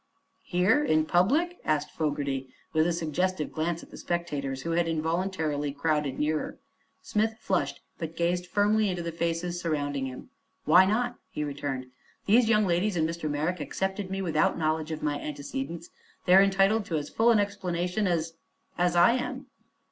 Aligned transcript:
"Here 0.45 0.83
in 0.83 1.05
public?" 1.05 1.59
asked 1.63 1.91
Fogerty, 1.91 2.51
with 2.73 2.87
a 2.87 2.91
suggestive 2.91 3.51
glance 3.51 3.83
at 3.83 3.91
the 3.91 3.97
spectators, 3.97 4.63
who 4.63 4.71
had 4.71 4.87
involuntarily 4.87 5.71
crowded 5.71 6.17
nearer. 6.17 6.57
Smith 7.03 7.35
flushed, 7.39 7.81
but 7.99 8.15
gazed 8.17 8.47
firmly 8.47 8.89
into 8.89 9.03
the 9.03 9.11
faces 9.11 9.61
surrounding 9.61 10.07
him. 10.07 10.31
"Why 10.65 10.85
not?" 10.87 11.19
he 11.29 11.43
returned. 11.43 11.91
"These 12.25 12.49
young 12.49 12.65
ladies 12.65 12.95
and 12.97 13.07
Mr. 13.07 13.29
Merrick 13.29 13.59
accepted 13.59 14.09
me 14.09 14.23
without 14.23 14.57
knowledge 14.57 14.89
of 14.89 15.03
my 15.03 15.19
antecedents. 15.19 15.91
They 16.25 16.33
are 16.33 16.41
entitled 16.41 16.85
to 16.85 16.97
as 16.97 17.07
full 17.09 17.29
an 17.29 17.37
explanation 17.37 18.07
as 18.07 18.33
as 18.79 18.95
I 18.95 19.11
am." 19.11 19.45